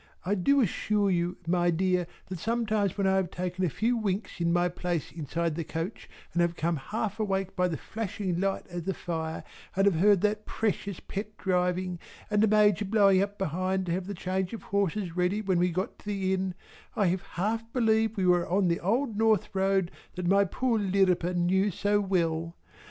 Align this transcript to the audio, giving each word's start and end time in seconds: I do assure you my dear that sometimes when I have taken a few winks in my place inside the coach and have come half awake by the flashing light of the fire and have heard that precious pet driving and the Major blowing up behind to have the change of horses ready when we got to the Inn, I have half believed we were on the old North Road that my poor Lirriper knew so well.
I 0.25 0.33
do 0.33 0.61
assure 0.61 1.11
you 1.11 1.37
my 1.45 1.69
dear 1.69 2.07
that 2.25 2.39
sometimes 2.39 2.97
when 2.97 3.05
I 3.05 3.17
have 3.17 3.29
taken 3.29 3.63
a 3.63 3.69
few 3.69 3.95
winks 3.95 4.41
in 4.41 4.51
my 4.51 4.67
place 4.67 5.11
inside 5.11 5.53
the 5.53 5.63
coach 5.63 6.09
and 6.33 6.41
have 6.41 6.55
come 6.55 6.77
half 6.77 7.19
awake 7.19 7.55
by 7.55 7.67
the 7.67 7.77
flashing 7.77 8.39
light 8.39 8.67
of 8.71 8.85
the 8.85 8.95
fire 8.95 9.43
and 9.75 9.85
have 9.85 9.99
heard 9.99 10.21
that 10.21 10.47
precious 10.47 10.99
pet 11.01 11.37
driving 11.37 11.99
and 12.31 12.41
the 12.41 12.47
Major 12.47 12.83
blowing 12.85 13.21
up 13.21 13.37
behind 13.37 13.85
to 13.85 13.91
have 13.91 14.07
the 14.07 14.15
change 14.15 14.53
of 14.55 14.63
horses 14.63 15.15
ready 15.15 15.39
when 15.39 15.59
we 15.59 15.69
got 15.69 15.99
to 15.99 16.05
the 16.07 16.33
Inn, 16.33 16.55
I 16.95 17.05
have 17.05 17.21
half 17.21 17.71
believed 17.71 18.17
we 18.17 18.25
were 18.25 18.49
on 18.49 18.69
the 18.69 18.79
old 18.79 19.15
North 19.15 19.49
Road 19.53 19.91
that 20.15 20.25
my 20.25 20.45
poor 20.45 20.79
Lirriper 20.79 21.35
knew 21.35 21.69
so 21.69 21.99
well. 22.01 22.55